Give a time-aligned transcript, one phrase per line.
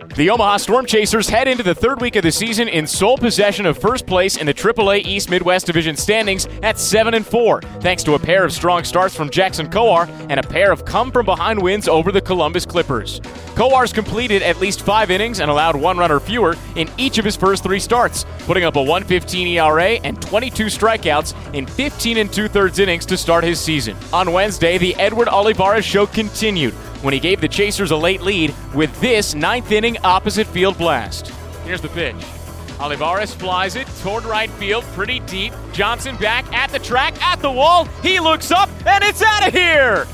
[0.00, 3.66] The Omaha Storm Chasers head into the third week of the season in sole possession
[3.66, 8.02] of first place in the AAA East Midwest Division standings at 7 and 4, thanks
[8.04, 11.26] to a pair of strong starts from Jackson Kowar and a pair of come from
[11.26, 13.20] behind wins over the Columbus Clippers.
[13.54, 17.24] Kowar's completed at least five innings and allowed one run or fewer in each of
[17.26, 22.32] his first three starts, putting up a 115 ERA and 22 strikeouts in 15 and
[22.32, 23.94] two thirds innings to start his season.
[24.14, 28.54] On Wednesday, the Edward Olivares show continued when he gave the Chasers a late lead
[28.74, 31.28] with this ninth inning opposite field blast.
[31.64, 32.16] Here's the pitch.
[32.80, 35.52] Olivares flies it toward right field, pretty deep.
[35.72, 37.84] Johnson back at the track, at the wall.
[38.02, 40.06] He looks up, and it's out of here!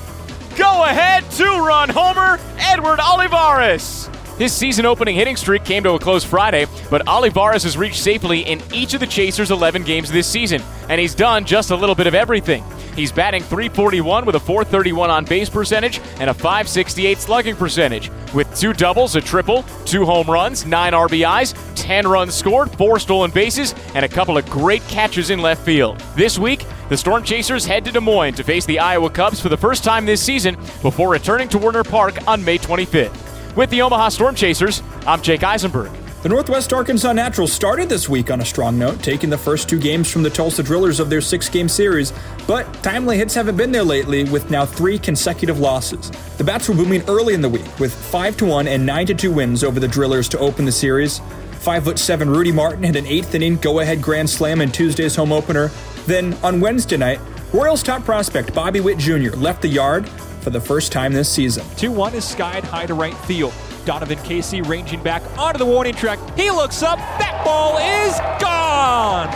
[0.56, 4.08] Go ahead, two run homer, Edward Olivares.
[4.38, 8.40] His season opening hitting streak came to a close Friday, but Olivares has reached safely
[8.40, 11.94] in each of the Chasers' 11 games this season, and he's done just a little
[11.94, 12.64] bit of everything.
[12.96, 18.52] He's batting 341 with a 431 on base percentage and a 568 slugging percentage, with
[18.58, 23.74] two doubles, a triple, two home runs, nine RBIs, 10 runs scored, four stolen bases,
[23.94, 26.00] and a couple of great catches in left field.
[26.16, 29.50] This week, the Storm Chasers head to Des Moines to face the Iowa Cubs for
[29.50, 33.56] the first time this season before returning to Werner Park on May 25th.
[33.56, 35.90] With the Omaha Storm Chasers, I'm Jake Eisenberg.
[36.22, 39.78] The Northwest Arkansas Naturals started this week on a strong note, taking the first two
[39.78, 42.12] games from the Tulsa Drillers of their six game series,
[42.46, 46.10] but timely hits haven't been there lately, with now three consecutive losses.
[46.38, 49.62] The Bats were booming early in the week, with 5 1 and 9 2 wins
[49.62, 51.20] over the Drillers to open the series.
[51.60, 55.70] 5'7 Rudy Martin hit an eighth inning go ahead grand slam in Tuesday's home opener.
[56.06, 57.20] Then, on Wednesday night,
[57.52, 59.36] Royals top prospect Bobby Witt Jr.
[59.36, 60.08] left the yard
[60.40, 61.64] for the first time this season.
[61.76, 63.52] 2 1 is skied high to right field.
[63.86, 66.18] Donovan Casey ranging back onto the warning track.
[66.36, 66.98] He looks up.
[66.98, 69.28] That ball is gone.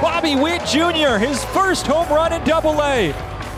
[0.00, 3.10] Bobby Witt Jr., his first home run in Double A.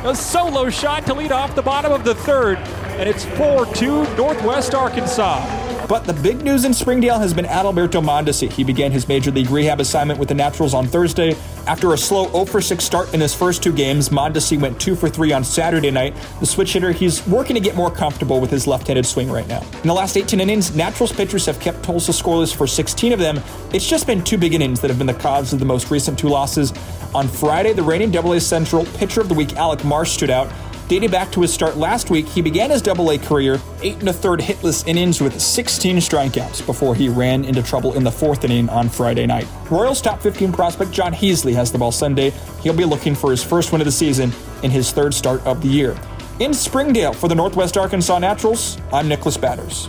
[0.04, 2.56] A solo shot to lead off the bottom of the third,
[2.96, 5.69] and it's 4 2 Northwest Arkansas.
[5.90, 8.48] But the big news in Springdale has been Adalberto Mondesi.
[8.48, 11.34] He began his major league rehab assignment with the Naturals on Thursday.
[11.66, 14.94] After a slow 0 for 6 start in his first two games, Mondesi went 2
[14.94, 16.14] for 3 on Saturday night.
[16.38, 19.48] The switch hitter, he's working to get more comfortable with his left handed swing right
[19.48, 19.62] now.
[19.82, 23.40] In the last 18 innings, Naturals pitchers have kept Tulsa scoreless for 16 of them.
[23.72, 26.16] It's just been two big innings that have been the cause of the most recent
[26.16, 26.72] two losses.
[27.16, 30.52] On Friday, the reigning AA Central pitcher of the week, Alec Marsh, stood out.
[30.90, 34.08] Dating back to his start last week, he began his double A career eight and
[34.08, 38.42] a third hitless innings with 16 strikeouts before he ran into trouble in the fourth
[38.42, 39.46] inning on Friday night.
[39.70, 42.30] Royals top 15 prospect Jon Heasley has the ball Sunday.
[42.60, 44.32] He'll be looking for his first win of the season
[44.64, 45.96] in his third start of the year.
[46.40, 49.88] In Springdale for the Northwest Arkansas Naturals, I'm Nicholas Batters.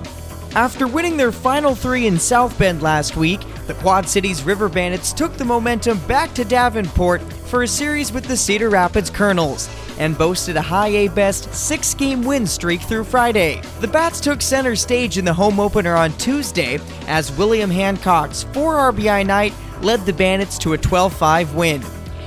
[0.53, 5.13] After winning their final three in South Bend last week, the Quad Cities River Bandits
[5.13, 9.67] took the momentum back to Davenport for a series with the Cedar Rapids Kernels
[10.01, 13.61] and boasted a high A best six game win streak through Friday.
[13.81, 18.91] The Bats took center stage in the home opener on Tuesday as William Hancock's 4
[18.91, 21.83] RBI night led the Bandits to a 12 5 win.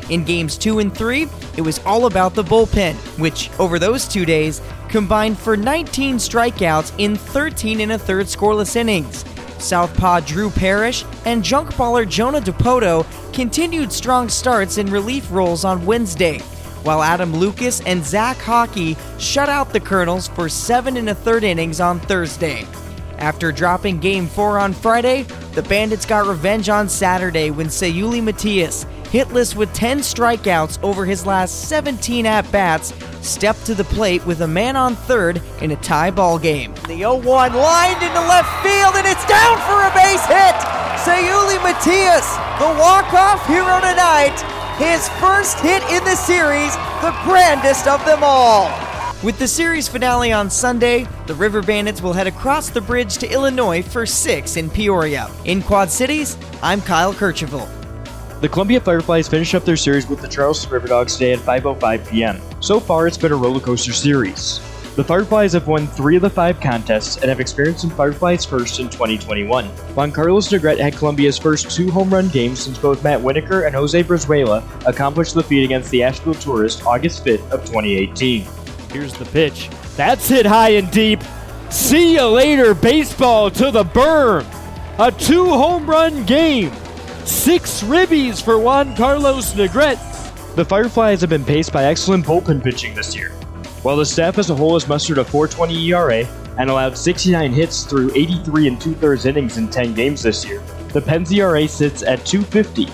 [0.09, 1.27] In games 2 and 3,
[1.57, 6.93] it was all about the bullpen, which, over those two days, combined for 19 strikeouts
[6.99, 9.25] in 13 and a third scoreless innings.
[9.59, 15.85] Southpaw Drew Parrish and junk baller Jonah Dipoto continued strong starts in relief roles on
[15.85, 16.39] Wednesday,
[16.85, 21.43] while Adam Lucas and Zach Haake shut out the Kernels for seven and a third
[21.43, 22.65] innings on Thursday.
[23.19, 25.23] After dropping Game 4 on Friday,
[25.55, 31.25] the Bandits got revenge on Saturday when Seuly Matias, hitless with 10 strikeouts over his
[31.25, 35.77] last 17 at bats, stepped to the plate with a man on third in a
[35.77, 36.75] tie ball game.
[36.87, 40.55] The 0 1 lined into left field, and it's down for a base hit!
[41.05, 42.29] Seuly Matias,
[42.59, 44.35] the walk-off hero tonight,
[44.79, 48.69] his first hit in the series, the grandest of them all.
[49.23, 53.33] With the series finale on Sunday, the River Bandits will head across the bridge to
[53.33, 55.31] Illinois for six in Peoria.
[55.45, 57.69] In Quad Cities, I'm Kyle Kercheval.
[58.41, 62.11] The Columbia Fireflies finish up their series with the Charleston River Dogs today at 5.05
[62.11, 62.41] p.m.
[62.61, 64.61] So far, it's been a roller coaster series.
[64.97, 68.79] The Fireflies have won three of the five contests and have experienced some Fireflies first
[68.79, 69.67] in 2021.
[69.67, 73.75] Juan Carlos Negrete had Columbia's first two home run games since both Matt Winaker and
[73.75, 78.47] Jose Brizuela accomplished the feat against the Asheville Tourist August 5th of 2018.
[78.93, 79.69] Here's the pitch.
[79.97, 81.21] That's hit high and deep.
[81.71, 84.47] See you later, baseball to the berm.
[85.01, 86.71] A two home run game.
[87.25, 90.55] Six ribbies for Juan Carlos Negrete.
[90.55, 93.33] The Fireflies have been paced by excellent bullpen pitching this year.
[93.85, 96.27] While the staff as a whole has mustered a 420 ERA
[96.59, 100.61] and allowed 69 hits through 83 and two thirds innings in 10 games this year,
[100.89, 102.89] the Pens ERA sits at 250,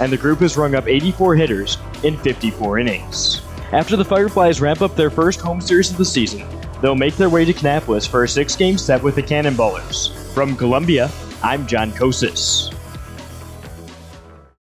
[0.00, 3.42] and the group has rung up 84 hitters in 54 innings.
[3.72, 6.46] After the Fireflies ramp up their first home series of the season,
[6.84, 10.12] They'll make their way to Kannapolis for a six game set with the Cannonballers.
[10.34, 11.10] From Columbia,
[11.42, 12.73] I'm John Kosis.